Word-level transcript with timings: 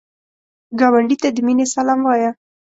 ګاونډي 0.79 1.15
ته 1.21 1.29
د 1.35 1.37
مینې 1.45 1.65
سلام 1.75 1.99
وایه 2.03 2.31